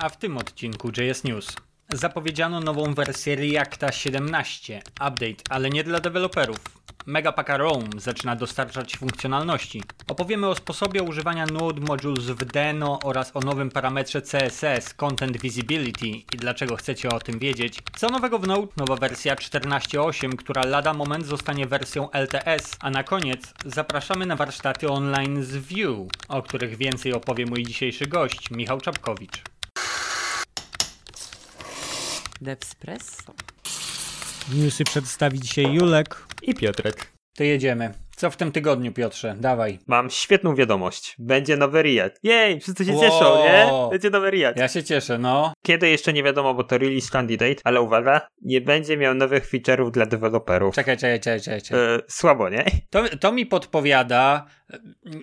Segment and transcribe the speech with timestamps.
[0.00, 1.56] A w tym odcinku JS News.
[1.92, 6.58] Zapowiedziano nową wersję Reacta 17, update, ale nie dla deweloperów.
[7.06, 9.82] Megapaka Roam zaczyna dostarczać funkcjonalności.
[10.08, 16.06] Opowiemy o sposobie używania Node Modules w Deno oraz o nowym parametrze CSS Content Visibility
[16.08, 17.78] i dlaczego chcecie o tym wiedzieć.
[17.96, 18.72] Co nowego w Node?
[18.76, 24.88] Nowa wersja 14.8, która lada moment zostanie wersją LTS, a na koniec zapraszamy na warsztaty
[24.88, 29.49] online z Vue, o których więcej opowie mój dzisiejszy gość, Michał Czapkowicz.
[32.40, 33.34] Devspresso.
[34.54, 36.26] Newsy przedstawi dzisiaj Julek.
[36.42, 37.12] I Piotrek.
[37.36, 37.94] To jedziemy.
[38.20, 39.34] Co w tym tygodniu, Piotrze?
[39.38, 39.78] Dawaj.
[39.86, 41.16] Mam świetną wiadomość.
[41.18, 42.20] Będzie nowy React.
[42.22, 43.00] Jej, wszyscy się Wow.
[43.02, 43.68] cieszą, nie?
[43.90, 44.58] Będzie nowy React.
[44.58, 45.52] Ja się cieszę, no.
[45.62, 49.90] Kiedy jeszcze nie wiadomo, bo to release candidate, ale uwaga, nie będzie miał nowych feature'ów
[49.90, 50.74] dla deweloperów.
[50.74, 51.62] Czekaj, czekaj, czekaj, czekaj.
[51.62, 51.94] czekaj.
[51.94, 52.64] E, słabo, nie?
[52.90, 54.46] To, to mi podpowiada.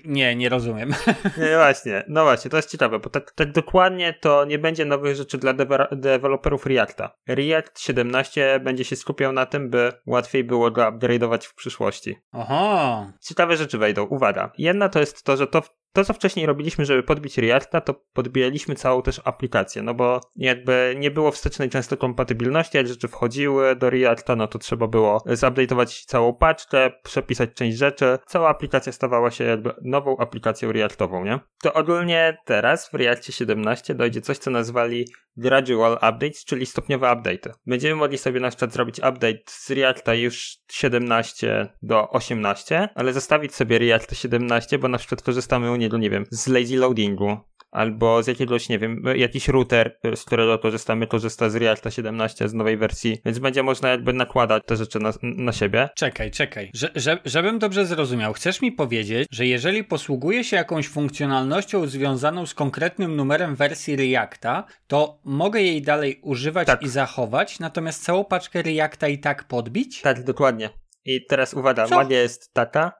[0.05, 0.89] Nie, nie rozumiem.
[1.37, 5.15] Nie, właśnie, no właśnie, to jest ciekawe, bo tak, tak dokładnie to nie będzie nowych
[5.15, 7.15] rzeczy dla dewe- deweloperów Reacta.
[7.27, 12.15] React 17 będzie się skupiał na tym, by łatwiej było go upgrade'ować w przyszłości.
[12.87, 13.11] Oho.
[13.21, 14.51] Ciekawe rzeczy wejdą, uwaga.
[14.57, 15.61] Jedna to jest to, że to,
[15.97, 20.95] to co wcześniej robiliśmy, żeby podbić Reacta, to podbijaliśmy całą też aplikację, no bo jakby
[20.97, 26.05] nie było wstecznej często kompatybilności, jak rzeczy wchodziły do Reacta, no to trzeba było zupdate'ować
[26.05, 31.39] całą paczkę, przepisać część rzeczy, cała aplikacja stawała się jakby nową aplikacją Reactową, nie?
[31.61, 35.05] To ogólnie teraz w Reactie 17 dojdzie coś, co nazwali
[35.37, 37.51] gradual updates, czyli stopniowe update'y.
[37.65, 43.55] Będziemy mogli sobie na przykład zrobić update z Reacta już 17 do 18, ale zostawić
[43.55, 47.37] sobie React 17, bo na przykład korzystamy u nie wiem, z lazy loadingu,
[47.71, 52.53] albo z jakiegoś, nie wiem, jakiś router, z którego korzystamy, korzysta z Reacta 17 z
[52.53, 55.89] nowej wersji, więc będzie można jakby nakładać te rzeczy na, na siebie.
[55.95, 56.71] Czekaj, czekaj.
[56.73, 62.45] Że, że, żebym dobrze zrozumiał, chcesz mi powiedzieć, że jeżeli posługuję się jakąś funkcjonalnością związaną
[62.45, 66.83] z konkretnym numerem wersji Reacta, to mogę jej dalej używać Tak.
[66.83, 70.01] i zachować, natomiast całą paczkę Reacta i tak podbić?
[70.01, 70.69] Tak, dokładnie.
[71.05, 72.91] I teraz uwaga, magia jest taka,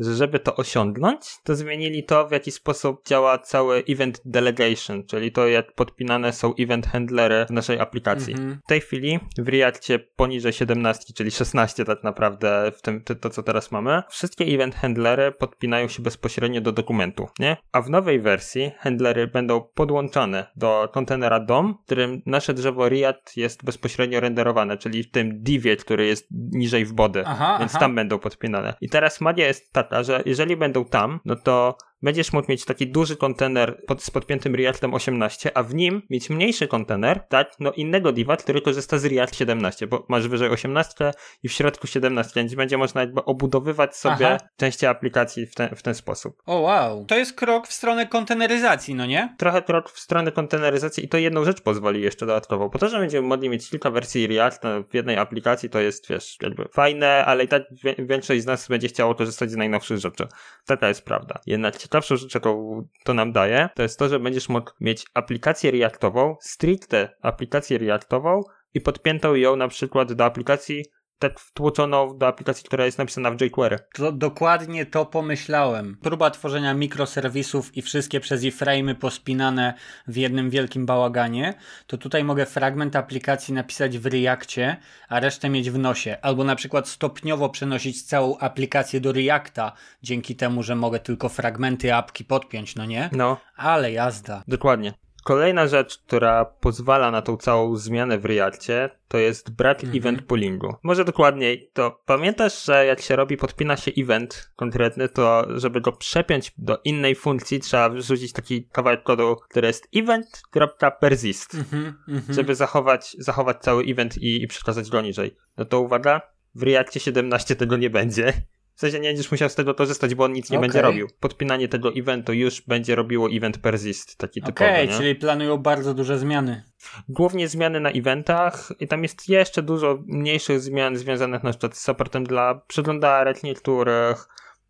[0.00, 5.32] że żeby to osiągnąć, to zmienili to, w jaki sposób działa cały event delegation, czyli
[5.32, 8.32] to, jak podpinane są event handlery w naszej aplikacji.
[8.32, 8.60] Mhm.
[8.64, 13.42] W tej chwili w Reactie poniżej 17, czyli 16 tak naprawdę, w tym to, co
[13.42, 17.56] teraz mamy, wszystkie event handlery podpinają się bezpośrednio do dokumentu, nie?
[17.72, 23.36] A w nowej wersji handlery będą podłączane do kontenera DOM, w którym nasze drzewo React
[23.36, 27.80] jest bezpośrednio renderowane, czyli w tym divie, który jest niżej w body, Aha, więc aha.
[27.80, 28.74] tam będą podpinane.
[28.80, 32.86] I teraz magia jest taka, że jeżeli będą tam, no to będziesz mógł mieć taki
[32.86, 37.72] duży kontener pod, z podpiętym Reactem 18, a w nim mieć mniejszy kontener, tak, no
[37.72, 41.10] innego diva, który korzysta z React 17, bo masz wyżej 18
[41.42, 44.38] i w środku 17, więc będzie można jakby obudowywać sobie Aha.
[44.56, 46.42] części aplikacji w ten, w ten sposób.
[46.46, 47.04] O wow.
[47.04, 49.34] To jest krok w stronę konteneryzacji, no nie?
[49.38, 52.98] Trochę krok w stronę konteneryzacji i to jedną rzecz pozwoli jeszcze dodatkowo, po to, że
[52.98, 57.44] będziemy mogli mieć kilka wersji React w jednej aplikacji, to jest, wiesz, jakby fajne, ale
[57.44, 57.62] i tak
[57.98, 60.26] większość z nas będzie chciało korzystać z najnowszych rzeczy.
[60.66, 61.40] Taka jest prawda.
[61.46, 65.70] Jednak ciekawszą rzecz, jaką to nam daje, to jest to, że będziesz mógł mieć aplikację
[65.70, 68.42] Reactową, stricte aplikację Reactową
[68.74, 70.84] i podpiętą ją na przykład do aplikacji,
[71.28, 73.78] tak wtłoczoną do aplikacji, która jest napisana w jQuery.
[73.94, 75.96] To dokładnie to pomyślałem.
[76.02, 79.74] Próba tworzenia mikroserwisów i wszystkie przez iframe'y pospinane
[80.08, 81.54] w jednym wielkim bałaganie,
[81.86, 84.76] to tutaj mogę fragment aplikacji napisać w Reactie,
[85.08, 86.16] a resztę mieć w nosie.
[86.22, 91.94] Albo na przykład stopniowo przenosić całą aplikację do Reacta, dzięki temu, że mogę tylko fragmenty
[91.94, 93.10] apki podpiąć, no nie?
[93.12, 94.42] No, Ale jazda.
[94.48, 94.94] Dokładnie.
[95.24, 99.98] Kolejna rzecz, która pozwala na tą całą zmianę w Reactie, to jest brak Mhm.
[99.98, 100.74] event poolingu.
[100.82, 105.92] Może dokładniej, to pamiętasz, że jak się robi, podpina się event konkretny, to żeby go
[105.92, 112.34] przepiąć do innej funkcji, trzeba wrzucić taki kawałek kodu, który jest event.persist, Mhm, mhm.
[112.34, 115.36] żeby zachować, zachować cały event i, i przekazać go niżej.
[115.56, 116.20] No to uwaga,
[116.54, 118.32] w Reactie 17 tego nie będzie.
[118.74, 120.68] W sensie nie będziesz musiał z tego korzystać, bo on nic nie Okej.
[120.68, 121.08] będzie robił.
[121.20, 126.18] Podpinanie tego eventu już będzie robiło event persist, taki typowy, Okej, czyli planują bardzo duże
[126.18, 126.62] zmiany.
[127.08, 131.84] Głównie zmiany na eventach i tam jest jeszcze dużo mniejszych zmian związanych na przykład z
[131.84, 134.26] supportem dla przeglądarek niektórych,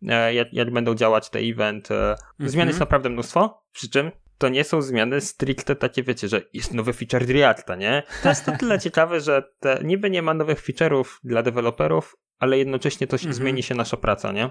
[0.07, 1.93] e, jak, jak będą działać te eventy.
[2.39, 2.67] Zmian Mhm.
[2.67, 6.93] jest naprawdę mnóstwo, przy czym to nie są zmiany stricte takie, wiecie, że jest nowy
[6.93, 8.03] feature Reacta, nie?
[8.23, 12.57] To jest to tyle ciekawe, że te, niby nie ma nowych feature'ów dla deweloperów, ale
[12.57, 13.33] jednocześnie to się Mhm.
[13.33, 14.49] zmieni się nasza praca, nie?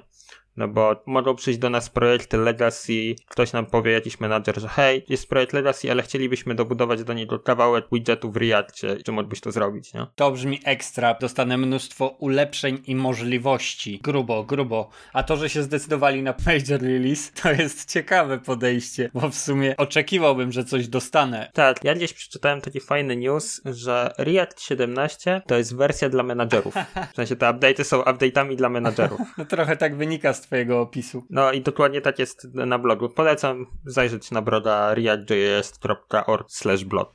[0.56, 5.04] No bo mogą przyjść do nas projekty Legacy, ktoś nam powie, jakiś menadżer, że hej,
[5.08, 9.52] jest projekt Legacy, ale chcielibyśmy dobudować do niego kawałek widgetu w Reactie, czy mógłbyś to
[9.52, 10.06] zrobić, nie?
[10.14, 11.14] To brzmi ekstra.
[11.20, 14.00] Dostanę mnóstwo ulepszeń i możliwości.
[14.02, 14.90] Grubo, grubo.
[15.12, 19.76] A to, że się zdecydowali na major release, to jest ciekawe podejście, bo w sumie
[19.76, 21.50] oczekiwałbym, że coś dostanę.
[21.54, 26.74] Tak, ja gdzieś przeczytałem taki fajny news, że React 17 to jest wersja dla menadżerów.
[27.12, 29.20] W sensie te update'y są update'ami dla menadżerów.
[29.38, 31.26] No trochę tak wynika z twojego opisu.
[31.30, 33.08] No i dokładnie tak jest na blogu.
[33.08, 36.48] Polecam zajrzeć na bloga react.js.org
[36.84, 37.14] blog.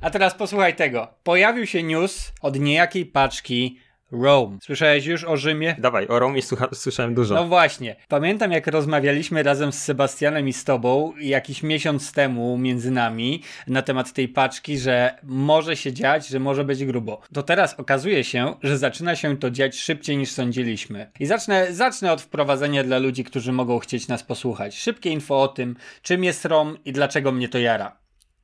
[0.00, 1.08] A teraz posłuchaj tego.
[1.22, 3.78] Pojawił się news od niejakiej paczki
[4.12, 4.58] Rome.
[4.62, 5.76] Słyszałeś już o Rzymie?
[5.78, 7.34] Dawaj, o Romie słucha- słyszałem dużo.
[7.34, 7.96] No właśnie.
[8.08, 13.82] Pamiętam jak rozmawialiśmy razem z Sebastianem i z tobą jakiś miesiąc temu między nami na
[13.82, 17.20] temat tej paczki, że może się dziać, że może być grubo.
[17.32, 21.10] To teraz okazuje się, że zaczyna się to dziać szybciej niż sądziliśmy.
[21.20, 24.78] I zacznę, zacznę od wprowadzenia dla ludzi, którzy mogą chcieć nas posłuchać.
[24.78, 27.96] Szybkie info o tym, czym jest ROM i dlaczego mnie to jara.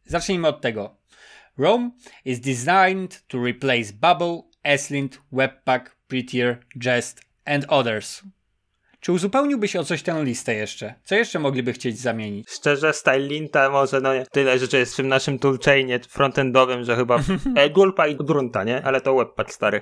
[0.07, 0.97] Zacznijmy od tego.
[1.59, 1.93] ROM
[2.25, 8.23] is designed to replace Bubble, Eslint, Webpack, Prettier, Jest and others.
[9.05, 10.95] Czy uzupełniłbyś o coś tę listę jeszcze?
[11.05, 12.51] Co jeszcze mogliby chcieć zamienić?
[12.51, 17.19] Szczerze, Stylinta może no tyle rzeczy jest w tym naszym toolchainie frontendowym, że chyba
[17.57, 18.85] e, Gulpa i Grunta, nie?
[18.85, 19.81] Ale to Webpack stary.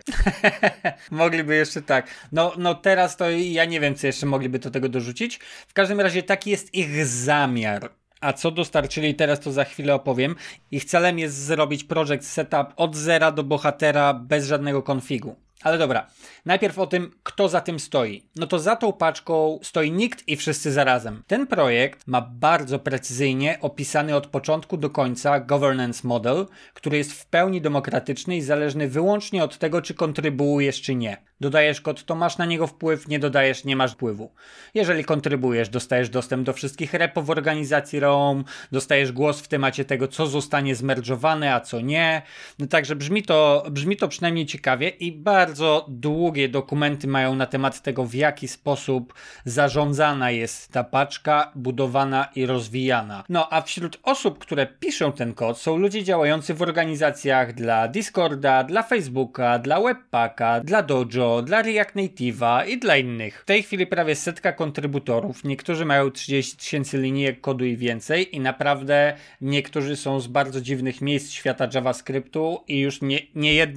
[1.11, 2.07] mogliby jeszcze tak.
[2.33, 5.39] No, no teraz to ja nie wiem, co jeszcze mogliby do tego dorzucić.
[5.69, 7.91] W każdym razie taki jest ich zamiar.
[8.23, 10.37] A co dostarczyli teraz, to za chwilę opowiem.
[10.71, 15.37] Ich celem jest zrobić project setup od zera do bohatera bez żadnego konfigu.
[15.63, 16.07] Ale dobra,
[16.45, 18.23] najpierw o tym, kto za tym stoi.
[18.37, 21.23] No to za tą paczką stoi nikt i wszyscy zarazem.
[21.27, 27.27] Ten projekt ma bardzo precyzyjnie opisany od początku do końca governance model, który jest w
[27.27, 31.17] pełni demokratyczny i zależny wyłącznie od tego, czy kontrybuujesz, czy nie.
[31.43, 34.31] Dodajesz kod, to masz na niego wpływ, nie dodajesz, nie masz wpływu.
[34.75, 40.09] Jeżeli kontrybujesz, dostajesz dostęp do wszystkich repo w organizacji ROM, dostajesz głos w temacie tego,
[40.09, 42.23] co zostanie zmerdżowane, a co nie.
[42.59, 47.83] No także brzmi to, brzmi to przynajmniej ciekawie i bardzo długie dokumenty mają na temat
[47.83, 53.25] tego, w jaki sposób zarządzana jest ta paczka, budowana i rozwijana.
[53.29, 58.65] No a wśród osób, które piszą ten kod, są ludzie działający w organizacjach dla Discorda,
[58.65, 63.41] dla Facebooka, dla Webpacka, dla Dojo, dla React Native'a i dla innych.
[63.43, 65.45] W tej chwili prawie setka kontrybutorów.
[65.45, 71.01] Niektórzy mają 30 tysięcy linijek kodu i więcej i naprawdę niektórzy są z bardzo dziwnych
[71.01, 73.73] miejsc świata JavaScriptu i już nie, nie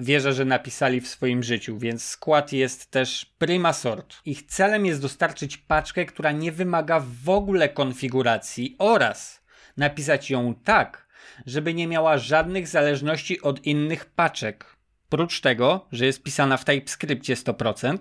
[0.00, 4.16] wierzę, że napisali w swoim życiu, więc skład jest też prima sort.
[4.24, 9.42] Ich celem jest dostarczyć paczkę, która nie wymaga w ogóle konfiguracji oraz
[9.76, 11.08] napisać ją tak,
[11.46, 14.79] żeby nie miała żadnych zależności od innych paczek.
[15.10, 17.98] Prócz tego, że jest pisana w TypeScriptie 100%,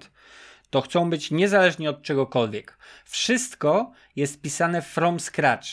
[0.69, 2.77] to chcą być niezależni od czegokolwiek.
[3.05, 5.67] Wszystko jest pisane from scratch.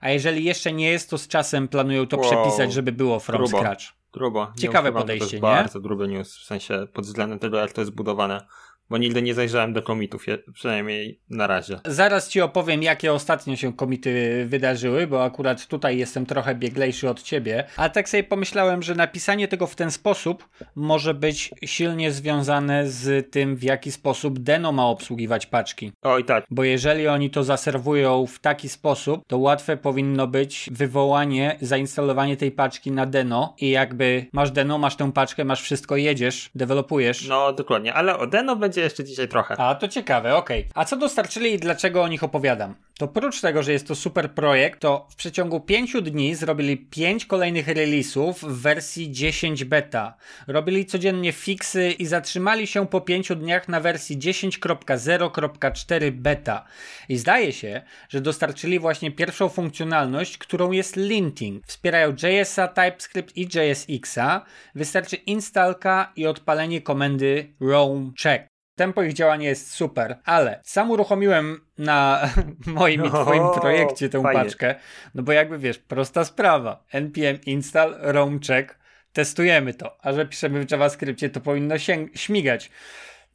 [0.00, 2.30] A jeżeli jeszcze nie jest, to z czasem planują to Wow.
[2.30, 3.58] przepisać, żeby było from Grubo.
[3.58, 3.84] scratch.
[4.12, 4.52] Grubo.
[4.60, 5.40] Ciekawe podejście, to jest nie?
[5.40, 8.46] bardzo gruby news, w sensie pod względem tego, jak to jest budowane.
[8.92, 11.80] Bo nigdy nie zajrzałem do komitów, przynajmniej na razie.
[11.84, 17.22] Zaraz ci opowiem, jakie ostatnio się komity wydarzyły, bo akurat tutaj jestem trochę bieglejszy od
[17.22, 17.64] ciebie.
[17.76, 23.30] A tak sobie pomyślałem, że napisanie tego w ten sposób może być silnie związane z
[23.30, 25.92] tym, w jaki sposób Deno ma obsługiwać paczki.
[26.02, 30.68] O i tak, Bo jeżeli oni to zaserwują w taki sposób, to łatwe powinno być
[30.72, 35.96] wywołanie, zainstalowanie tej paczki na Deno i jakby masz Deno, masz tę paczkę, masz wszystko,
[35.96, 37.28] jedziesz, dewelopujesz.
[37.28, 39.56] no dokładnie, ale o Deno będzie jeszcze dzisiaj trochę.
[39.56, 40.68] A, to ciekawe, okej.
[40.74, 42.74] A co dostarczyli i dlaczego o nich opowiadam?
[42.98, 47.26] To oprócz tego, że jest to super projekt, to w przeciągu 5 dni zrobili 5
[47.26, 50.14] kolejnych release'ów w wersji 10 beta.
[50.46, 56.64] Robili codziennie fixy i zatrzymali się po 5 dniach na wersji 10.0.4 beta.
[57.08, 61.66] I zdaje się, że dostarczyli właśnie pierwszą funkcjonalność, którą jest linting.
[61.66, 64.44] Wspierają JS-a, TypeScript i JSX-a.
[64.74, 68.51] Wystarczy instalka i odpalenie komendy roam check.
[68.76, 72.28] Tempo ich działania jest super, ale sam uruchomiłem na
[72.66, 74.44] moim i twoim O, projekcie tę fajnie.
[74.44, 74.74] paczkę,
[75.14, 76.84] no bo jakby wiesz, prosta sprawa.
[76.92, 78.78] npm install roam check,
[79.12, 82.70] testujemy to, a że piszemy w JavaScriptie, to powinno się śmigać.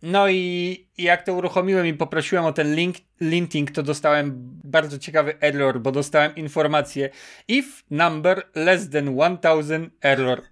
[0.02, 5.40] No i jak to uruchomiłem i poprosiłem o ten link, linting, to dostałem bardzo ciekawy
[5.42, 7.10] error, bo dostałem informację
[7.48, 10.42] if number less than 1000 error.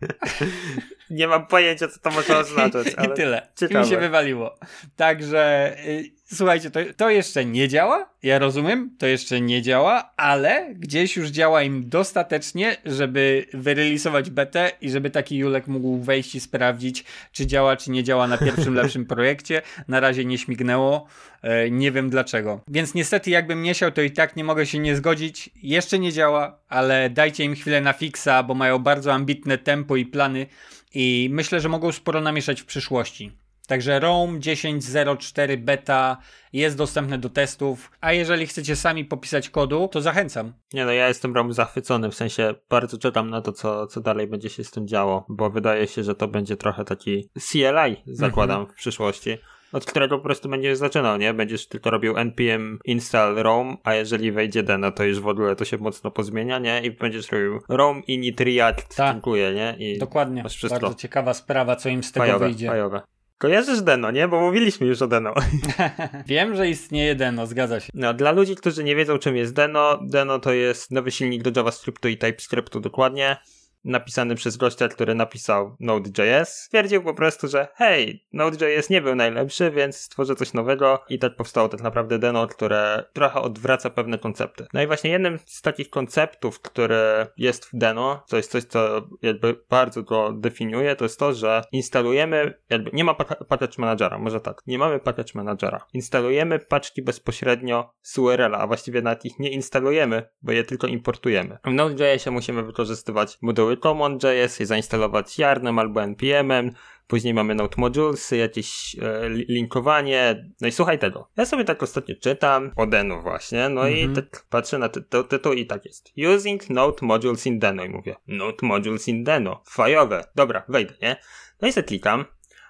[1.09, 3.47] Nie mam pojęcia, co to może oznaczać, I tyle.
[3.55, 3.85] I ciekawe.
[3.85, 4.55] mi się wywaliło.
[4.95, 8.09] Także y, słuchajcie, to, to jeszcze nie działa.
[8.23, 14.71] Ja rozumiem, to jeszcze nie działa, ale gdzieś już działa im dostatecznie, żeby wyrelisować betę
[14.81, 18.75] i żeby taki Julek mógł wejść i sprawdzić, czy działa, czy nie działa na pierwszym
[18.75, 19.61] lepszym projekcie.
[19.87, 21.05] Na razie nie nie śmignęło.
[21.41, 22.61] E, nie wiem dlaczego.
[22.67, 25.49] Więc niestety, jakbym nie chciał, to i tak nie mogę się nie zgodzić.
[25.55, 30.05] Jeszcze nie działa, ale dajcie im chwilę na fixa, bo mają bardzo ambitne tempo i
[30.05, 30.45] plany
[30.93, 33.31] i myślę, że mogą sporo namieszać w przyszłości.
[33.67, 36.17] Także Rome 10.04 beta
[36.53, 40.53] jest dostępne do testów, a jeżeli chcecie sami popisać kodu, to zachęcam.
[40.73, 44.27] Nie no, ja jestem Rome zachwycony, w sensie bardzo czekam na to, co, co dalej
[44.27, 48.59] będzie się z tym działo, bo wydaje się, że to będzie trochę taki CLI, zakładam,
[48.59, 48.75] mhm.
[48.75, 49.37] w przyszłości
[49.75, 51.33] od którego po prostu będziesz zaczynał, nie?
[51.33, 55.65] Będziesz tylko robił npm install ROM, a jeżeli wejdzie deno, to już w ogóle to
[55.65, 56.81] się mocno pozmienia, nie?
[56.83, 59.11] I będziesz robił ROM init react, Ta.
[59.11, 59.75] dziękuję, nie?
[59.79, 60.43] I Dokładnie.
[60.69, 62.67] Bardzo ciekawa sprawa, co im z tego fajowe, wyjdzie.
[62.67, 63.01] Fajowe.
[63.37, 64.27] Kojarzysz Deno, nie?
[64.27, 65.33] Bo mówiliśmy już o Deno.
[66.27, 67.89] Wiem, że istnieje Deno, zgadza się.
[67.93, 71.51] No, dla ludzi, którzy nie wiedzą, czym jest Deno, Deno to jest nowy silnik do
[71.55, 73.37] JavaScriptu i TypeScriptu dokładnie
[73.85, 79.71] napisany przez gościa, który napisał Node.js, stwierdził po prostu, że hej, Node.js nie był najlepszy,
[79.71, 84.67] więc stworzę coś nowego i tak powstało tak naprawdę Deno, które trochę odwraca pewne koncepty.
[84.73, 89.07] No i właśnie jednym z takich konceptów, który jest w Deno, to jest coś, co
[89.21, 94.39] jakby bardzo to definiuje, to jest to, że instalujemy, jakby nie ma package managera, może
[94.41, 95.85] tak, nie mamy package managera.
[95.93, 101.57] Instalujemy paczki bezpośrednio z URL-a, a właściwie nawet ich nie instalujemy, bo je tylko importujemy.
[101.65, 106.71] W Node.jsie musimy wykorzystywać moduły Common.js i zainstalować Yarnem albo npm-em.
[107.07, 110.51] Później mamy Node Modules, jakieś e, linkowanie.
[110.61, 111.29] No i słuchaj tego.
[111.37, 114.15] Ja sobie tak ostatnio czytam o Deno właśnie, no i mhm.
[114.15, 116.11] tak patrzę na tytuł ty, ty, i tak jest.
[116.35, 120.23] Using Node Modules in Deno i mówię, Node Modules in Deno, fajowe.
[120.35, 121.15] Dobra, wejdę, nie?
[121.61, 122.25] No i sobie klikam,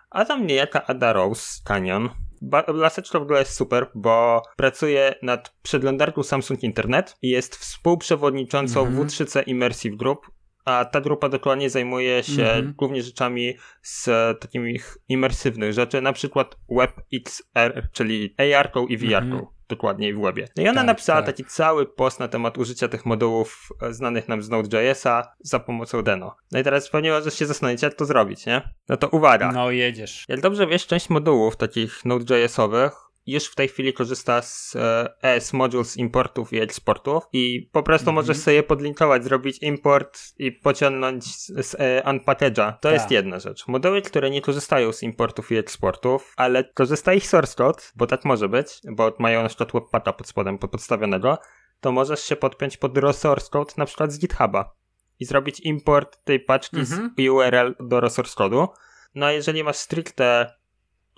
[0.09, 2.09] a tam niejaka Ada Rose Canyon
[2.67, 8.95] Laseczka w ogóle jest super, bo pracuje nad przeglądarką Samsung Internet i jest współprzewodniczącą mm
[8.95, 9.05] -hmm.
[9.05, 10.31] W3C Immersive Group,
[10.65, 12.75] a ta grupa dokładnie zajmuje się mm -hmm.
[12.75, 14.79] głównie rzeczami z takimi
[15.09, 19.25] imersywnych rzeczy, na przykład WebXR, czyli AR-ką i VR-ką.
[19.25, 19.55] Mm -hmm.
[19.67, 20.47] Dokładnie w webie.
[20.57, 21.25] No i ona tak, napisała tak.
[21.25, 26.01] taki cały post na temat użycia tych modułów e, znanych nam z Node.js'a za pomocą
[26.01, 26.35] Deno.
[26.51, 28.69] No i teraz pewnie możesz się zastanowić, jak to zrobić, nie?
[28.89, 29.51] No to uwaga.
[29.51, 30.25] No jedziesz.
[30.29, 34.75] Jak dobrze wiesz, część modułów takich Node.jsowych już w tej chwili korzysta z
[35.21, 38.13] ES Modules importów i exportów i po prostu -hmm.
[38.13, 42.73] możesz sobie podlinkować, zrobić import i pociągnąć z, z e, unpackage'a.
[42.73, 42.93] To tak.
[42.93, 43.67] jest jedna rzecz.
[43.67, 48.25] Moduły, które nie korzystają z importów i exportów, ale korzysta ich source code, bo tak
[48.25, 51.37] może być, bo mają na przykład webpacka pod spodem podstawionego,
[51.81, 54.75] to możesz się podpiąć pod source code na przykład z GitHuba
[55.19, 57.13] i zrobić import tej paczki z mhm.
[57.29, 58.67] URL do source code'u.
[59.15, 60.53] No a jeżeli masz stricte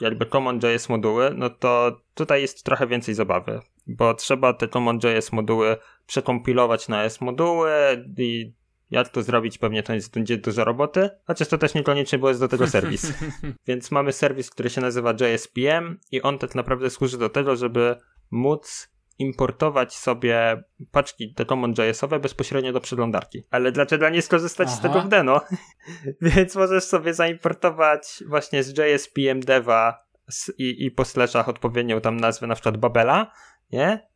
[0.01, 5.77] jakby CommonJS moduły, no to tutaj jest trochę więcej zabawy, bo trzeba te CommonJS moduły
[6.07, 7.71] przekompilować na S moduły
[8.17, 8.53] i
[8.91, 12.39] jak to zrobić, pewnie to jest, będzie dużo roboty, chociaż to też niekoniecznie, bo jest
[12.39, 13.13] do tego serwis.
[13.67, 17.95] Więc mamy serwis, który się nazywa JSPM i on tak naprawdę służy do tego, żeby
[18.31, 18.89] móc
[19.19, 23.43] importować sobie paczki te common.jsowe bezpośrednio do przeglądarki.
[23.51, 24.77] Ale dlaczego nie skorzystać Aha.
[24.77, 25.41] z tego w Deno?
[26.21, 30.07] Więc możesz sobie zaimportować właśnie z JSPM Deva
[30.57, 33.31] i, i po slashach odpowiednią tam nazwę na przykład Babela,
[33.71, 34.07] nie?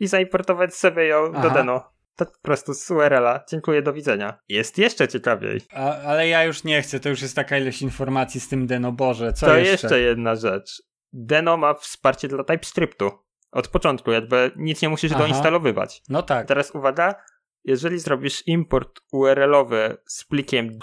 [0.00, 1.42] I zaimportować sobie ją Aha.
[1.42, 1.94] do Deno.
[2.16, 3.44] Tak po prostu z URL-a.
[3.48, 4.38] Dziękuję, do widzenia.
[4.48, 5.60] Jest jeszcze ciekawiej.
[5.72, 8.92] A, ale ja już nie chcę, to już jest taka ilość informacji z tym Deno.
[8.92, 9.88] Boże, co to jeszcze?
[9.88, 10.82] To jeszcze jedna rzecz.
[11.12, 13.10] Deno ma wsparcie dla TypeScriptu.
[13.54, 15.20] Od początku, jakby nic nie musisz Aha.
[15.20, 16.02] doinstalowywać.
[16.08, 16.46] No tak.
[16.46, 17.14] Teraz uwaga,
[17.64, 20.78] jeżeli zrobisz import URL-owy z plikiem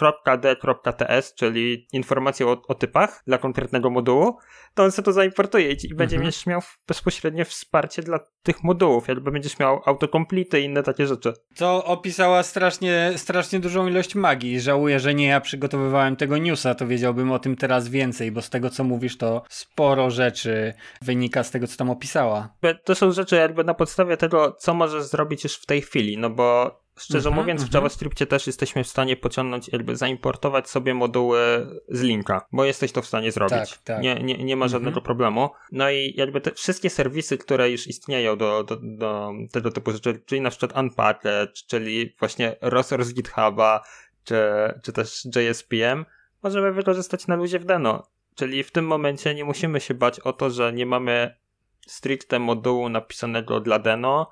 [0.84, 4.38] .d.ts, czyli informacją o, o, typach dla konkretnego modułu,
[4.74, 6.34] to on sobie to zaimportuje i, będzie mhm.
[6.48, 11.34] miał bezpośrednie wsparcie dla tych modułów, jakby będziesz miał autocomplete i inne takie rzeczy.
[11.56, 14.60] To opisała strasznie, strasznie dużą ilość magii.
[14.60, 18.50] Żałuję, że nie ja przygotowywałem tego newsa, to wiedziałbym o tym teraz więcej, bo z
[18.50, 22.50] tego co mówisz, to sporo rzeczy wynika z tego, co tam opisała.
[22.84, 26.30] To są rzeczy jakby na podstawie tego, co możesz zrobić już w tej chwili, no
[26.30, 26.71] bo
[27.02, 27.82] Szczerze mm -hmm, mówiąc, w mhm.
[27.82, 33.02] JavaScriptie też jesteśmy w stanie pociągnąć, jakby zaimportować sobie moduły z linka, bo jesteś to
[33.02, 33.70] w stanie zrobić.
[33.70, 34.02] Tak, tak.
[34.02, 35.06] Nie, nie, nie ma żadnego mm -hmm.
[35.06, 35.50] problemu.
[35.72, 40.22] No i jakby te wszystkie serwisy, które już istnieją do, do, do tego typu rzeczy,
[40.26, 43.84] czyli na przykład Unpacked, czyli właśnie Rosor z GitHuba,
[44.24, 44.40] czy,
[44.84, 46.06] czy też JSPM,
[46.44, 48.08] możemy wykorzystać na luzie w Deno.
[48.36, 51.36] Czyli w tym momencie nie musimy się bać o to, że nie mamy
[51.88, 54.32] stricte modułu napisanego dla Deno,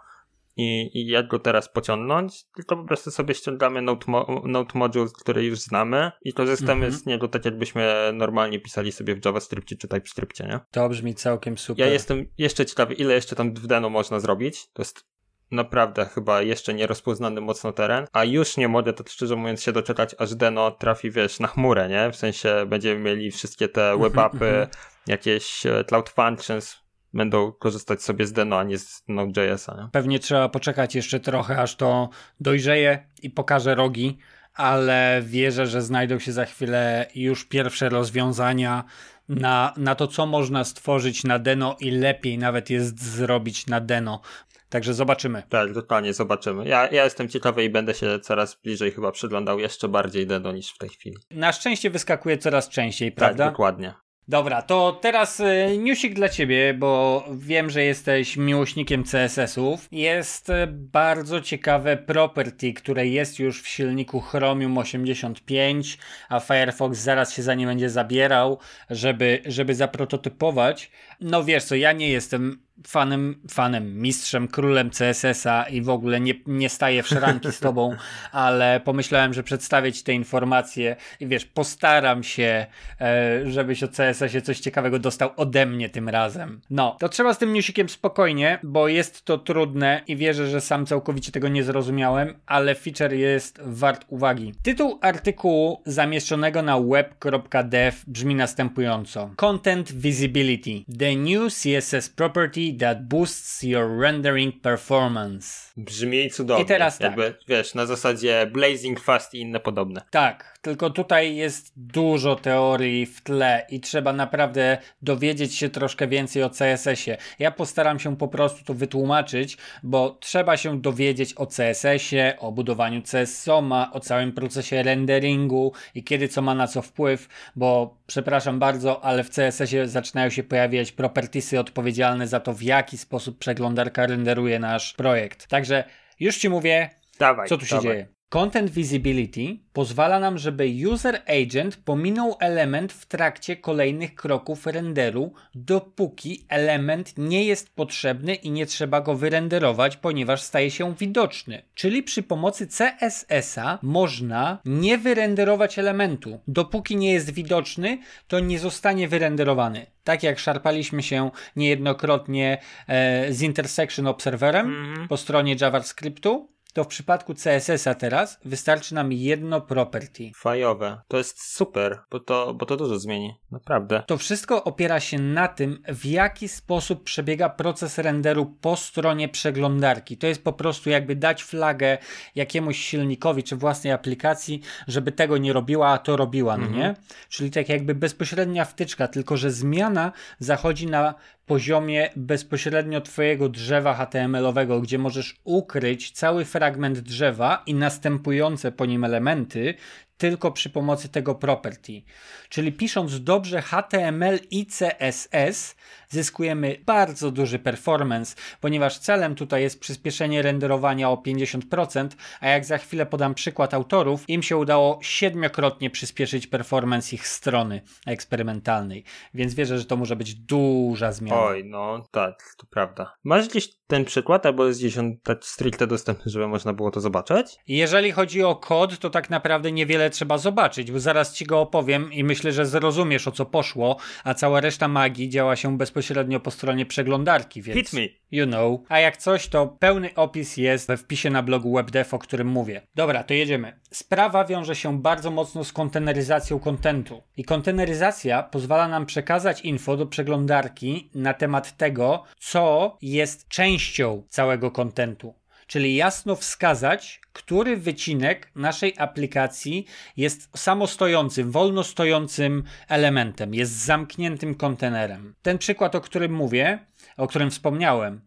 [0.60, 5.14] i, i jak go teraz pociągnąć, tylko po prostu sobie ściągamy Note, mo Note Modules,
[5.14, 7.04] który już znamy i korzystamy mm -hmm.
[7.04, 10.60] z niego tak jakbyśmy normalnie pisali sobie w JavaScriptie czy TypeScriptie, nie?
[10.72, 11.86] To brzmi całkiem super.
[11.86, 14.72] Ja jestem jeszcze ciekawy, ile jeszcze tam w Deno można zrobić.
[14.74, 15.06] To jest
[15.52, 20.16] naprawdę chyba jeszcze nierozpoznany mocno teren, a już nie mogę, to szczerze mówiąc, się doczekać,
[20.18, 22.12] aż Deno trafi, wiesz, na chmurę, nie?
[22.12, 24.68] W sensie będziemy mieli wszystkie te web appy,
[25.08, 26.78] jakieś e, cloud functions,
[27.14, 29.78] będą korzystać sobie z Deno, a nie z Node.js'a.
[29.78, 29.90] Nie?
[29.92, 34.18] Pewnie trzeba poczekać jeszcze trochę, aż to dojrzeje i pokaże rogi,
[34.54, 38.84] ale wierzę, że znajdą się za chwilę już pierwsze rozwiązania
[39.30, 44.22] na, na to, co można stworzyć na Deno i lepiej nawet jest zrobić na Deno.
[44.70, 45.44] Także zobaczymy.
[45.50, 46.68] Tak, totalnie zobaczymy.
[46.68, 50.72] Ja, ja jestem ciekawy i będę się coraz bliżej chyba przyglądał jeszcze bardziej Deno niż
[50.72, 51.18] w tej chwili.
[51.32, 53.46] Na szczęście wyskakuje coraz częściej, Tak, prawda?
[53.50, 53.94] dokładnie.
[54.30, 59.88] Dobra, to teraz y, newsik dla ciebie, bo wiem, że jesteś miłośnikiem CSS-ów.
[59.92, 65.98] Jest y, bardzo ciekawe property, które jest już w silniku Chromium 85,
[66.30, 68.60] a Firefox zaraz się za nie będzie zabierał,
[68.90, 70.92] żeby, żeby zaprototypować.
[71.22, 76.34] No wiesz co, ja nie jestem fanem, fanem, mistrzem, królem CSS-a i w ogóle nie,
[76.48, 77.96] nie staję w szranki z tobą,
[78.32, 82.66] ale pomyślałem, że przedstawię ci te informacje i wiesz, postaram się,
[83.02, 86.62] e, żebyś o CSS-ie coś ciekawego dostał ode mnie tym razem.
[86.70, 90.86] No, to trzeba z tym newsikiem spokojnie, bo jest to trudne i wierzę, że sam
[90.86, 94.54] całkowicie tego nie zrozumiałem, ale feature jest wart uwagi.
[94.64, 99.30] Tytuł artykułu zamieszczonego na web.dev brzmi następująco.
[99.36, 100.84] Content Visibility.
[101.00, 105.72] The new CSS property that boosts your rendering performance.
[105.78, 106.64] Brzmi cudownie.
[106.64, 107.08] I teraz tak.
[107.08, 110.02] Jakby, wiesz, na zasadzie Blazing Fast i inne podobne.
[110.12, 116.44] Tak, tylko tutaj jest dużo teorii w tle i trzeba naprawdę dowiedzieć się troszkę więcej
[116.44, 117.18] o CSS-ie.
[117.40, 123.02] Ja postaram się po prostu to wytłumaczyć, bo trzeba się dowiedzieć o CSS-ie, o budowaniu
[123.02, 129.04] CSSOMA, o całym procesie renderingu i kiedy co ma na co wpływ, bo przepraszam bardzo,
[129.04, 134.60] ale w CSS-ie zaczynają się pojawiać propertiesy odpowiedzialne za to, w jaki sposób przeglądarka renderuje
[134.60, 135.48] nasz projekt.
[135.48, 135.84] Także
[136.20, 136.90] już Ci mówię,
[137.20, 137.92] Dawaj, co tu się dawaj.
[137.92, 138.08] dzieje.
[138.30, 146.46] Content Visibility pozwala nam, żeby User Agent pominął element w trakcie kolejnych kroków renderu, dopóki
[146.50, 151.62] element nie jest potrzebny i nie trzeba go wyrenderować, ponieważ staje się widoczny.
[151.74, 156.40] Czyli przy pomocy CSS-a można nie wyrenderować elementu.
[156.48, 159.86] Dopóki nie jest widoczny, to nie zostanie wyrenderowany.
[160.04, 162.58] Tak jak szarpaliśmy się niejednokrotnie
[162.88, 165.08] e, z Intersection Observerem Mhm.
[165.08, 170.32] po stronie JavaScriptu, to w przypadku CSS-a teraz wystarczy nam jedno property.
[170.36, 171.02] Fajowe.
[171.08, 173.36] To jest super, bo to, bo to dużo zmieni.
[173.52, 174.04] Naprawdę.
[174.08, 180.18] To wszystko opiera się na tym, w jaki sposób przebiega proces renderu po stronie przeglądarki.
[180.18, 181.98] To jest po prostu jakby dać flagę
[182.36, 186.96] jakiemuś silnikowi czy własnej aplikacji, żeby tego nie robiła, a to robiła, no nie?
[187.30, 191.14] Czyli tak jakby bezpośrednia wtyczka, tylko że zmiana zachodzi na
[191.50, 199.04] poziomie bezpośrednio twojego drzewa HTML-owego, gdzie możesz ukryć cały fragment drzewa i następujące po nim
[199.04, 199.74] elementy
[200.20, 202.02] tylko przy pomocy tego property.
[202.50, 205.76] Czyli pisząc dobrze HTML i CSS
[206.10, 212.08] zyskujemy bardzo duży performance, ponieważ celem tutaj jest przyspieszenie renderowania o 50%,
[212.40, 217.82] a jak za chwilę podam przykład autorów, im się udało siedmiokrotnie przyspieszyć performance ich strony
[218.06, 219.04] eksperymentalnej.
[219.34, 221.42] Więc wierzę, że to może być duża zmiana.
[221.42, 223.16] Oj, no tak, to prawda.
[223.24, 227.02] Masz gdzieś ten przykład, albo jest gdzieś on tak stricte dostępny, żeby można było to
[227.02, 227.58] zobaczyć?
[227.68, 232.14] Jeżeli chodzi o kod, to tak naprawdę niewiele trzeba zobaczyć, bo zaraz ci go opowiem
[232.14, 236.52] i myślę, że zrozumiesz o co poszło, a cała reszta magii działa się bezpośrednio po
[236.52, 237.80] stronie przeglądarki, więc...
[237.80, 238.20] Hit me.
[238.32, 238.82] You know.
[238.90, 242.82] A jak coś, to pełny opis jest we wpisie na blogu WebDev, o którym mówię.
[242.96, 243.80] Dobra, to jedziemy.
[243.92, 247.22] Sprawa wiąże się bardzo mocno z konteneryzacją kontentu.
[247.38, 254.72] I konteneryzacja pozwala nam przekazać info do przeglądarki na temat tego, co jest częścią całego
[254.72, 255.39] kontentu.
[255.70, 259.86] Czyli jasno wskazać, który wycinek naszej aplikacji
[260.18, 265.36] jest samostojącym, wolno stojącym elementem, jest zamkniętym kontenerem.
[265.42, 266.80] Ten przykład, o którym mówię,
[267.18, 268.22] o którym wspomniałem,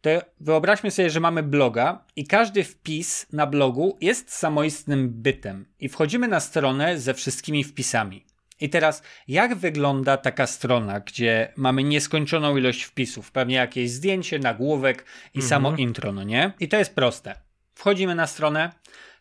[0.00, 5.66] to wyobraźmy sobie, że mamy bloga i każdy wpis na blogu jest samoistnym bytem.
[5.80, 8.31] I wchodzimy na stronę ze wszystkimi wpisami.
[8.62, 13.30] I teraz, jak wygląda taka strona, gdzie mamy nieskończoną ilość wpisów?
[13.32, 16.52] Pewnie jakieś zdjęcie, nagłówek i samo intro, no nie?
[16.60, 17.34] I to jest proste.
[17.74, 18.72] Wchodzimy na stronę,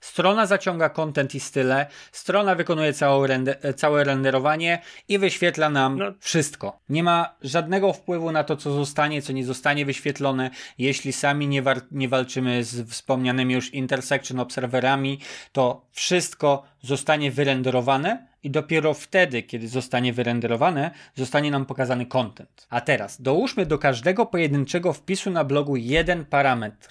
[0.02, 6.06] strona zaciąga content i style, strona wykonuje całe, rende- całe renderowanie i wyświetla nam No.
[6.20, 6.80] wszystko.
[6.90, 11.64] Nie ma żadnego wpływu na to, co zostanie, co nie zostanie wyświetlone, jeśli sami nie,
[11.92, 15.20] nie walczymy z wspomnianymi już intersection obserwerami,
[15.52, 22.68] to wszystko zostanie wyrenderowane i dopiero wtedy, kiedy zostanie wyrenderowane, zostanie nam pokazany content.
[22.70, 26.90] A teraz dołóżmy do każdego pojedynczego wpisu na blogu jeden parametr.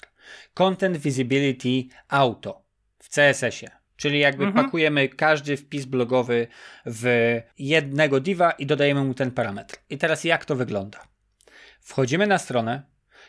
[0.53, 2.63] Content Visibility Auto
[2.99, 3.71] w CSS-ie.
[3.95, 4.65] Czyli jakby Mhm.
[4.65, 6.47] pakujemy każdy wpis blogowy
[6.85, 9.75] w jednego diva i dodajemy mu ten parametr.
[9.89, 11.07] I teraz jak to wygląda?
[11.81, 12.83] Wchodzimy na stronę,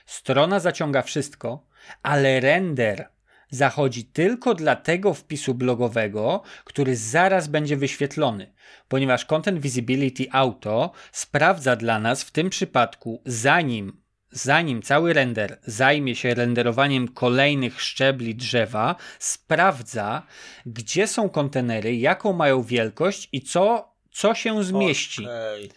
[0.07, 1.67] strona zaciąga wszystko,
[2.03, 3.09] ale render
[3.53, 8.53] zachodzi tylko dla tego wpisu blogowego, który zaraz będzie wyświetlony,
[8.89, 16.15] ponieważ Content Visibility Auto sprawdza dla nas w tym przypadku, zanim zanim cały render zajmie
[16.15, 20.23] się renderowaniem kolejnych szczebli drzewa, sprawdza,
[20.67, 25.23] gdzie są kontenery, jaką mają wielkość i co, co się zmieści.
[25.25, 25.71] Okej.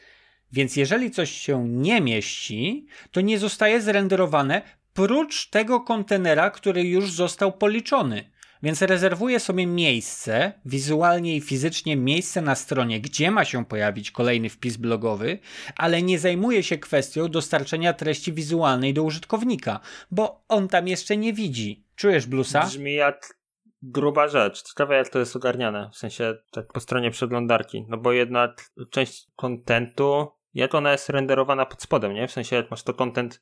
[0.51, 4.61] Więc jeżeli coś się nie mieści, to nie zostaje zrenderowane
[4.95, 8.31] prócz tego kontenera, który już został policzony.
[8.63, 14.49] Więc rezerwuję sobie miejsce, wizualnie i fizycznie miejsce na stronie, gdzie ma się pojawić kolejny
[14.49, 15.39] wpis blogowy,
[15.77, 19.79] ale nie zajmuję się kwestią dostarczenia treści wizualnej do użytkownika,
[20.11, 21.85] bo on tam jeszcze nie widzi.
[21.95, 22.65] Czujesz blusa?
[22.65, 23.39] Brzmi jak
[23.81, 24.63] gruba rzecz.
[24.63, 29.27] Ciekawe jak to jest ogarniane, w sensie tak po stronie przeglądarki, no bo jednak część
[29.35, 32.27] kontentu, jak ona jest renderowana pod spodem, nie?
[32.27, 33.41] W sensie jak masz to content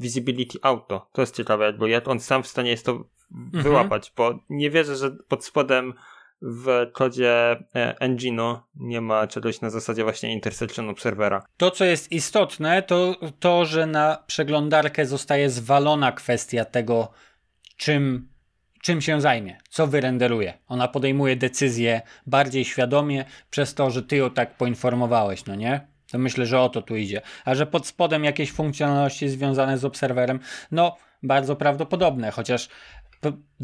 [0.00, 1.08] visibility auto.
[1.12, 3.04] To jest ciekawe, jakby jak on sam w stanie jest to
[3.52, 5.94] wyłapać, bo nie wierzę, że pod spodem
[6.42, 11.42] w kodzie e, engine'u nie ma czegoś na zasadzie właśnie intersection observera.
[11.56, 17.12] To, co jest istotne, to to, że na przeglądarkę zostaje zwalona kwestia tego,
[17.76, 18.28] czym,
[18.82, 20.58] czym się zajmie, co wyrenderuje.
[20.68, 25.89] Ona podejmuje decyzję bardziej świadomie przez to, że ty ją tak poinformowałeś, no nie?
[26.10, 27.22] To myślę, że o to tu idzie.
[27.44, 32.68] A że pod spodem jakieś funkcjonalności związane z obserwerem, no bardzo prawdopodobne, chociaż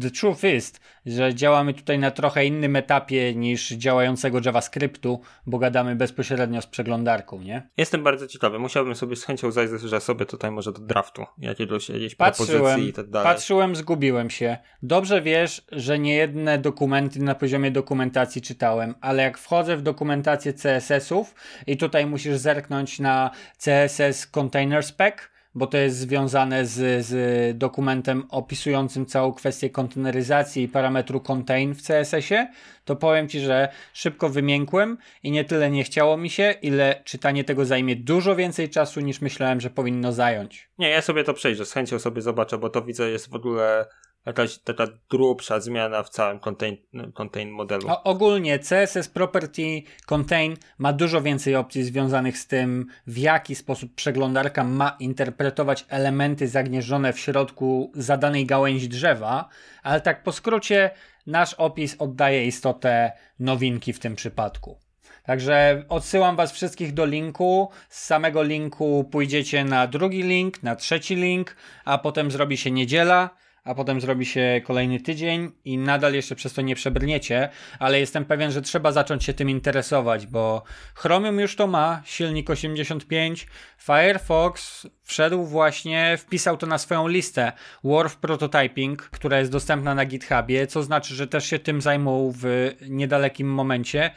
[0.01, 0.73] the truth is,
[1.05, 7.41] że działamy tutaj na trochę innym etapie niż działającego JavaScriptu, bo gadamy bezpośrednio z przeglądarką,
[7.41, 7.69] nie?
[7.77, 8.59] Jestem bardzo ciekawy.
[8.59, 12.93] Musiałbym sobie z chęcią zajrzeć sobie tutaj może do draftu jakiegoś, jakiejś Patrzyłem, propozycji i
[12.93, 13.33] tak dalej.
[13.33, 14.57] patrzyłem, zgubiłem się.
[14.83, 20.53] Dobrze wiesz, że nie jedne dokumenty na poziomie dokumentacji czytałem, ale jak wchodzę w dokumentację
[20.53, 21.35] CSS-ów
[21.67, 25.15] i tutaj musisz zerknąć na CSS Container Spec,
[25.57, 31.81] bo to jest związane z, z dokumentem opisującym całą kwestię konteneryzacji i parametru contain w
[31.81, 32.47] CSS-ie,
[32.85, 37.43] to powiem Ci, że szybko wymiękłem i nie tyle nie chciało mi się, ile czytanie
[37.43, 40.69] tego zajmie dużo więcej czasu niż myślałem, że powinno zająć.
[40.79, 43.85] Nie, ja sobie to przejrzę, z chęcią sobie zobaczę, bo to widzę jest w ogóle
[44.27, 46.77] jakaś taka grubsza zmiana w całym contain,
[47.13, 47.87] contain modelu.
[48.03, 54.63] Ogólnie CSS Property Contain ma dużo więcej opcji związanych z tym, w jaki sposób przeglądarka
[54.63, 59.49] ma interpretować elementy zagnieżdżone w środku zadanej gałęzi drzewa,
[59.83, 60.91] ale tak po skrócie
[61.27, 64.77] nasz opis oddaje istotę nowinki w tym przypadku.
[65.23, 67.69] Także odsyłam Was wszystkich do linku.
[67.89, 73.29] Z samego linku pójdziecie na drugi link, na trzeci link, a potem zrobi się niedziela
[73.67, 77.49] a potem zrobi się kolejny tydzień i nadal jeszcze przez to nie przebrniecie,
[77.79, 80.63] ale jestem pewien, że trzeba zacząć się tym interesować, bo
[80.95, 87.51] Chromium już to ma, silnik 85, Firefox wszedł właśnie, wpisał to na swoją listę
[87.83, 92.71] Wharf Prototyping, która jest dostępna na GitHubie, co znaczy, że też się tym zajmą w
[92.89, 94.11] niedalekim momencie,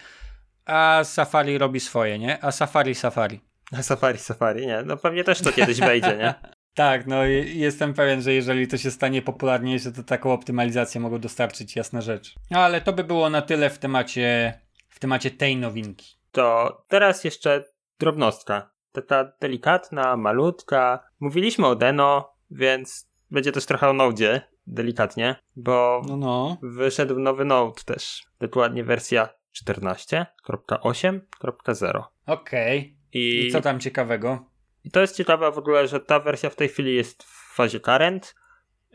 [0.66, 2.44] a Safari robi swoje, nie?
[2.44, 3.40] A Safari Safari.
[3.82, 4.82] Safari, Safari, nie?
[4.86, 6.34] No pewnie też to kiedyś wejdzie, nie?
[6.74, 11.18] Tak, no i jestem pewien, że jeżeli to się stanie popularniejsze, to taką optymalizację mogą
[11.18, 12.34] dostarczyć, jasna rzecz.
[12.50, 16.16] No ale to by było na tyle w temacie, w temacie tej nowinki.
[16.32, 17.64] To teraz jeszcze
[17.98, 18.70] drobnostka.
[18.92, 21.08] Taka delikatna, malutka.
[21.20, 26.56] Mówiliśmy o Deno, więc będzie też trochę o Node, delikatnie, bo No, no.
[26.62, 28.24] wyszedł nowy Node też.
[28.40, 29.28] Dokładnie wersja
[29.64, 32.02] 14.8.0.
[32.26, 32.96] Okej.
[33.12, 34.49] I, I co tam ciekawego?
[34.84, 37.80] I to jest ciekawe w ogóle, że ta wersja w tej chwili jest w fazie
[37.80, 38.34] current.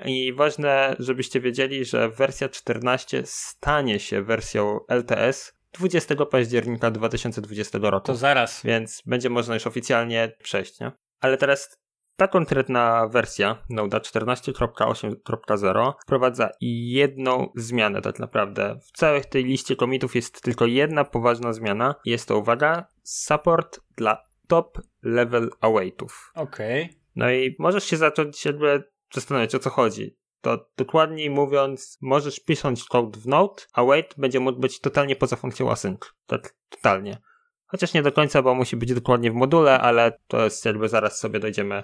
[0.06, 8.08] I ważne, żebyście wiedzieli, że wersja 14 stanie się wersją LTS 20 października 2020 roku.
[8.08, 8.62] To zaraz.
[8.64, 10.92] Więc będzie można już oficjalnie przejść, nie?
[11.20, 11.78] Ale teraz
[12.16, 18.80] ta konkretna wersja Node 14.8.0 wprowadza jedną zmianę tak naprawdę.
[18.82, 21.96] W całej tej liście komitów jest tylko jedna poważna zmiana.
[22.06, 26.32] Jest to, uwaga, support dla top level awaitów.
[26.36, 27.00] Okej.
[27.16, 30.18] No i możesz się zacząć jakby zastanawiać o co chodzi.
[30.42, 35.36] To dokładniej mówiąc, możesz pisać code w Node, a wait będzie mógł być totalnie poza
[35.36, 36.00] funkcją async.
[36.28, 37.18] Tak, totalnie.
[37.66, 41.20] Chociaż nie do końca, bo musi być dokładnie w module, ale to jest jakby zaraz
[41.20, 41.82] sobie dojdziemy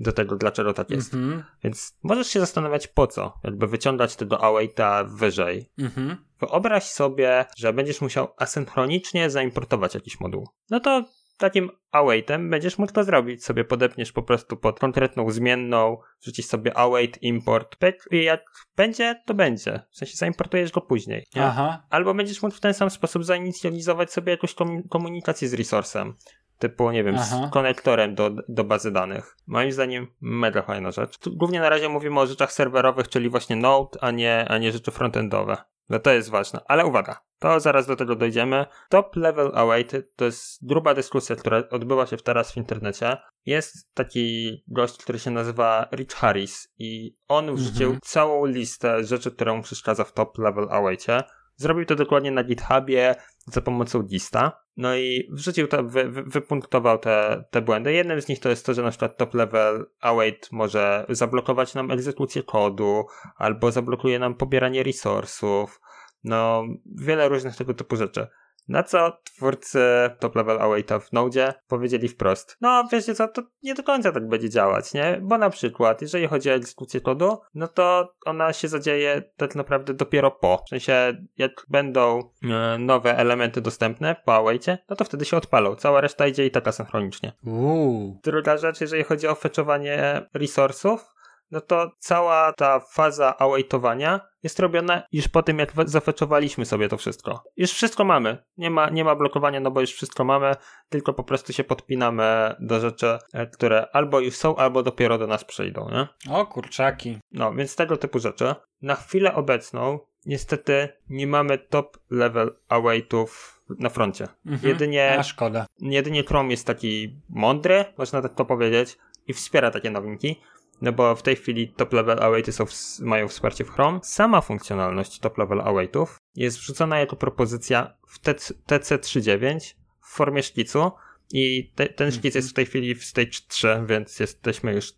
[0.00, 1.14] do tego, dlaczego tak jest.
[1.14, 1.44] Mhm.
[1.64, 5.70] Więc możesz się zastanawiać po co, jakby wyciągać tego awaita wyżej.
[5.78, 6.16] Mhm.
[6.40, 10.48] Wyobraź sobie, że będziesz musiał asynchronicznie zaimportować jakiś moduł.
[10.70, 11.04] No to
[11.36, 13.44] takim awaitem będziesz mógł to zrobić.
[13.44, 17.76] Sobie podepniesz po prostu pod konkretną zmienną, wrzucisz sobie await, import
[18.10, 18.44] i jak
[18.76, 19.80] będzie, to będzie.
[19.90, 21.26] W sensie zaimportujesz go później.
[21.34, 21.44] Nie?
[21.44, 21.82] Aha.
[21.90, 24.54] Albo będziesz mógł w ten sam sposób zainicjalizować sobie jakąś
[24.90, 26.12] komunikację z resource'em
[26.58, 27.48] typu, nie wiem, Aha.
[27.48, 29.36] z konektorem do, do bazy danych.
[29.46, 31.18] Moim zdaniem mega fajna rzecz.
[31.18, 34.72] Tu głównie na razie mówimy o rzeczach serwerowych, czyli właśnie Node, a nie, a nie
[34.72, 35.56] rzeczy frontendowe.
[35.88, 36.60] No to jest ważne.
[36.68, 38.66] Ale uwaga, to zaraz do tego dojdziemy.
[38.88, 43.16] Top Level Awaited to jest gruba dyskusja, która odbyła się teraz w internecie.
[43.46, 48.00] Jest taki gość, który się nazywa Rich Harris i on wrzucił mhm.
[48.02, 51.22] całą listę rzeczy, które mu przeszkadza w Top Level Awaitie.
[51.56, 53.14] Zrobił to dokładnie na GitHubie
[53.46, 54.64] za pomocą Gista.
[54.76, 57.92] No i wrzucił to, wy, wypunktował te, te błędy.
[57.92, 61.90] Jednym z nich to jest to, że na przykład top level await może zablokować nam
[61.90, 63.04] egzekucję kodu,
[63.36, 65.80] albo zablokuje nam pobieranie resursów.
[66.24, 68.26] No, wiele różnych tego typu rzeczy.
[68.68, 69.80] Na co twórcy
[70.18, 74.28] top level awaita w Node powiedzieli wprost, no wiecie co, to nie do końca tak
[74.28, 75.18] będzie działać, nie?
[75.22, 79.94] Bo na przykład, jeżeli chodzi o egzekucję kodu, no to ona się zadzieje tak naprawdę
[79.94, 80.62] dopiero po.
[80.66, 85.76] W sensie, jak będą e, nowe elementy dostępne po awaitie, no to wtedy się odpalą.
[85.76, 87.32] Cała reszta idzie i tak asynchronicznie.
[87.46, 88.20] Uuu.
[88.24, 91.13] Druga rzecz, jeżeli chodzi o fetchowanie resursów,
[91.54, 96.96] no to cała ta faza awaitowania jest robiona już po tym, jak zafeczowaliśmy sobie to
[96.96, 97.44] wszystko.
[97.56, 98.38] Już wszystko mamy.
[98.56, 100.54] Nie ma, nie ma blokowania, no bo już wszystko mamy,
[100.88, 105.26] tylko po prostu się podpinamy do rzeczy, e, które albo już są, albo dopiero do
[105.26, 106.32] nas przyjdą, nie?
[106.34, 107.18] O, kurczaki.
[107.32, 108.54] No, więc tego typu rzeczy.
[108.82, 114.28] Na chwilę obecną niestety nie mamy top level awaitów na froncie.
[114.46, 115.66] Mhm, jedynie, a szkoda.
[115.80, 120.40] Jedynie Chrome jest taki mądry, można tak to powiedzieć, i wspiera takie nowinki.
[120.82, 124.00] No bo w tej chwili top level awaity są w, mają wsparcie w Chrome.
[124.02, 128.20] Sama funkcjonalność top level awaitów jest wrzucona jako propozycja w
[128.66, 130.92] TC39 w formie szkicu
[131.32, 134.92] i te, ten szkic jest w tej chwili w stage 3, więc jesteśmy już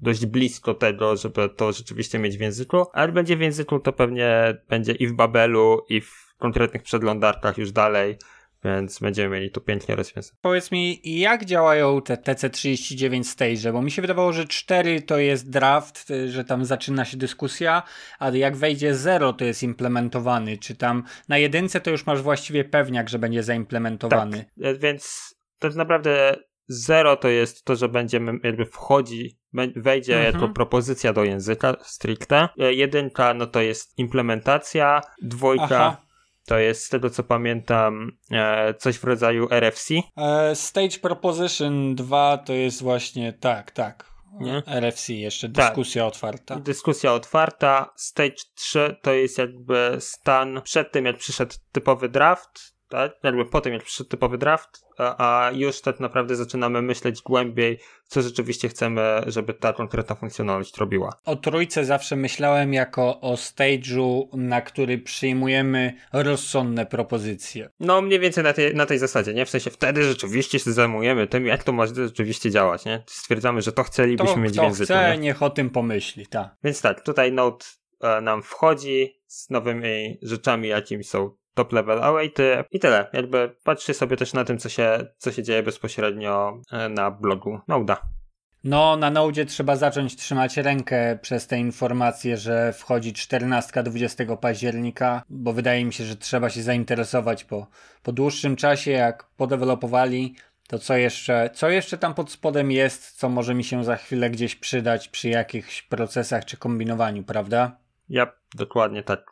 [0.00, 4.56] dość blisko tego, żeby to rzeczywiście mieć w języku, ale będzie w języku to pewnie
[4.68, 8.16] będzie i w Babelu, i w konkretnych przeglądarkach już dalej,
[8.64, 10.38] więc będziemy mieli tu pięknie rozwiązane.
[10.40, 13.72] Powiedz mi, jak działają te TC39 stage?
[13.72, 17.82] Bo mi się wydawało, że 4 to jest draft, że tam zaczyna się dyskusja,
[18.18, 20.58] ale jak wejdzie 0 to jest implementowany.
[20.58, 24.44] Czy tam na jedynce to już masz właściwie pewniak, że będzie zaimplementowany?
[24.62, 26.36] Tak, więc to jest naprawdę
[26.68, 29.38] 0 to jest to, że będziemy jakby wchodzi,
[29.76, 30.34] wejdzie mhm.
[30.34, 32.48] jako propozycja do języka stricte.
[32.58, 36.09] E, jedynka no to jest implementacja, dwójka Aha
[36.50, 39.94] to jest z tego co pamiętam e, coś w rodzaju RFC.
[40.16, 44.10] E, Stage Proposition 2 to jest właśnie tak, tak.
[44.40, 44.62] Nie?
[44.66, 45.66] RFC, jeszcze tak.
[45.66, 46.12] dyskusja tak.
[46.12, 46.56] otwarta.
[46.56, 47.92] Dyskusja otwarta.
[47.96, 53.12] Stage 3 to jest jakby stan przed tym, jak przyszedł typowy draft, tak?
[53.22, 57.78] Jakby po tym, jak przyszedł typowy draft, a, a, już tak naprawdę zaczynamy myśleć głębiej,
[58.08, 61.12] co rzeczywiście chcemy, żeby ta konkretna funkcjonalność robiła.
[61.24, 67.70] O trójce zawsze myślałem jako o stage'u, na który przyjmujemy rozsądne propozycje.
[67.80, 69.46] No mniej więcej na tej, na tej zasadzie, nie?
[69.46, 73.02] W sensie wtedy rzeczywiście się zajmujemy tym, jak to może rzeczywiście działać, nie?
[73.06, 74.84] Stwierdzamy, że to chcielibyśmy to, mieć w języku.
[74.84, 75.18] chce, nie?
[75.18, 76.56] niech o tym pomyśli, tak.
[76.64, 77.64] Więc tak, tutaj Node
[78.00, 83.08] e, nam wchodzi z nowymi rzeczami, jakimi są top level awaity i tyle.
[83.12, 87.60] Jakby patrzcie sobie też na tym, co się, co się dzieje bezpośrednio e, na blogu
[87.68, 88.00] Noda.
[88.64, 95.22] No, na Node trzeba zacząć trzymać rękę przez te informacje, że wchodzi 14 20 października,
[95.28, 97.66] bo wydaje mi się, że trzeba się zainteresować po,
[98.02, 100.34] po dłuższym czasie, jak podewelopowali,
[100.68, 104.30] to co jeszcze, co jeszcze tam pod spodem jest, co może mi się za chwilę
[104.30, 107.76] gdzieś przydać przy jakichś procesach czy kombinowaniu, prawda?
[108.08, 109.29] Ja, dokładnie tak.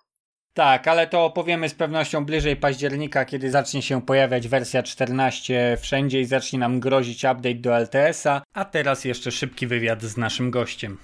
[0.58, 6.20] Tak, ale to opowiemy z pewnością bliżej października, kiedy zacznie się pojawiać wersja 14 wszędzie
[6.20, 8.42] i zacznie nam grozić update do LTS-a.
[8.54, 10.98] A teraz jeszcze szybki wywiad z naszym gościem.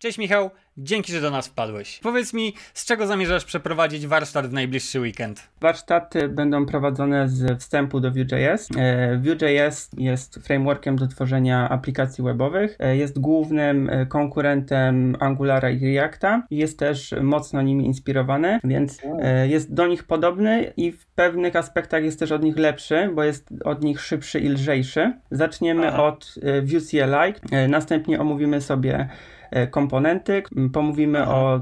[0.00, 0.50] Cześć Michał,
[0.82, 2.00] Dzięki, że do nas wpadłeś.
[2.02, 5.48] Powiedz mi, z czego zamierzasz przeprowadzić warsztat w najbliższy weekend?
[5.60, 8.68] Warsztaty będą prowadzone z wstępu do Vue.js.
[8.76, 12.76] E, Vue.js jest frameworkiem do tworzenia aplikacji webowych.
[12.78, 16.46] E, jest głównym e, konkurentem Angulara i Reacta.
[16.50, 18.98] Jest też mocno nimi inspirowany, więc
[19.46, 23.48] jest do nich podobny i w pewnych aspektach jest też od nich lepszy, bo jest
[23.64, 25.12] od nich szybszy i lżejszy.
[25.30, 26.04] Zaczniemy Aha.
[26.04, 29.08] od Vue CLI, następnie omówimy sobie
[29.70, 31.60] komponenty, pomówimy o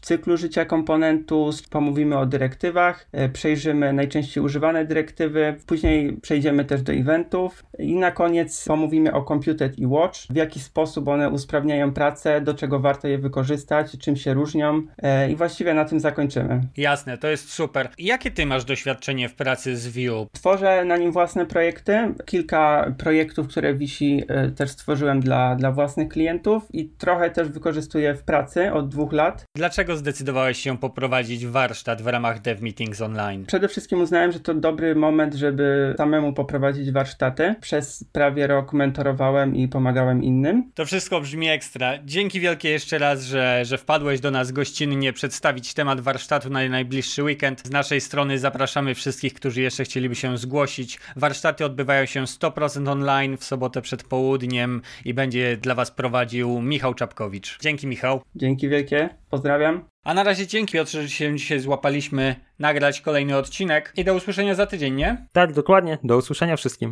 [0.00, 6.92] cyklu życia komponentu, pomówimy o dyrektywach, e, przejrzymy najczęściej używane dyrektywy, później przejdziemy też do
[6.92, 12.40] eventów i na koniec pomówimy o Computed i Watch, w jaki sposób one usprawniają pracę,
[12.40, 16.60] do czego warto je wykorzystać, czym się różnią e, i właściwie na tym zakończymy.
[16.76, 17.88] Jasne, to jest super.
[17.98, 20.26] Jakie ty masz doświadczenie w pracy z Vue?
[20.32, 22.14] Tworzę na nim własne projekty.
[22.26, 28.14] Kilka projektów, które wisi, e, też stworzyłem dla, dla własnych klientów i trochę też wykorzystuję
[28.14, 29.44] w pracy od dwóch lat.
[29.56, 33.46] Dlaczego zdecydowałeś się poprowadzić warsztat w ramach Dev Meetings Online?
[33.46, 37.54] Przede wszystkim uznałem, że to dobry moment, żeby samemu poprowadzić warsztaty.
[37.60, 40.70] Przez prawie rok mentorowałem i pomagałem innym.
[40.74, 41.92] To wszystko brzmi ekstra.
[42.04, 47.22] Dzięki wielkie jeszcze raz, że, że wpadłeś do nas gościnnie przedstawić temat warsztatu na najbliższy
[47.22, 47.66] weekend.
[47.66, 51.00] Z naszej strony zapraszamy wszystkich, którzy jeszcze chcieliby się zgłosić.
[51.16, 56.94] Warsztaty odbywają się 100% online w sobotę przed południem i będzie dla Was prowadził Michał
[56.94, 57.58] Czapkowicz.
[57.60, 58.20] Dzięki Michał.
[58.36, 59.79] Dzięki wielkie, pozdrawiam.
[60.04, 64.54] A na razie dzięki Piotrze, że się dzisiaj złapaliśmy nagrać kolejny odcinek i do usłyszenia
[64.54, 65.26] za tydzień, nie?
[65.32, 65.98] Tak, dokładnie.
[66.04, 66.88] Do usłyszenia wszystkim.